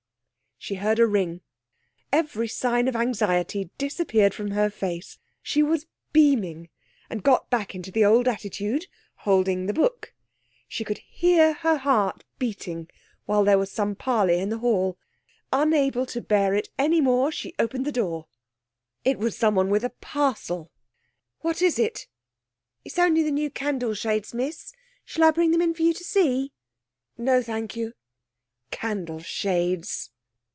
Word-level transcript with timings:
She 0.63 0.75
heard 0.75 0.99
a 0.99 1.07
ring. 1.07 1.41
Every 2.13 2.47
sign 2.47 2.87
of 2.87 2.95
anxiety 2.95 3.71
disappeared 3.79 4.35
from 4.35 4.51
her 4.51 4.69
face. 4.69 5.17
She 5.41 5.63
was 5.63 5.87
beaming, 6.13 6.69
and 7.09 7.23
got 7.23 7.49
back 7.49 7.73
into 7.73 7.89
the 7.89 8.05
old 8.05 8.27
attitude, 8.27 8.85
holding 9.25 9.65
the 9.65 9.73
book. 9.73 10.13
She 10.67 10.83
could 10.83 10.99
hear 10.99 11.53
her 11.53 11.77
heart 11.77 12.25
beating 12.37 12.91
while 13.25 13.43
there 13.43 13.57
was 13.57 13.71
some 13.71 13.95
parley 13.95 14.37
in 14.39 14.49
the 14.49 14.59
hall. 14.59 14.99
Unable 15.51 16.05
to 16.05 16.21
bear 16.21 16.53
it 16.53 16.69
any 16.77 17.01
more, 17.01 17.31
she 17.31 17.55
opened 17.57 17.85
the 17.85 17.91
door. 17.91 18.27
It 19.03 19.17
was 19.17 19.35
someone 19.35 19.71
with 19.71 19.83
a 19.83 19.89
parcel. 19.89 20.71
'What 21.39 21.63
is 21.63 21.79
it?' 21.79 22.05
'It's 22.85 22.99
only 22.99 23.23
the 23.23 23.31
new 23.31 23.49
candle 23.49 23.95
shades, 23.95 24.31
miss. 24.31 24.73
Shall 25.05 25.23
I 25.23 25.31
bring 25.31 25.49
them 25.49 25.61
in 25.63 25.73
for 25.73 25.81
you 25.81 25.93
to 25.95 26.03
see?' 26.03 26.53
'No, 27.17 27.41
thank 27.41 27.75
you....' 27.75 27.93
Candle 28.69 29.21
shades! 29.21 30.11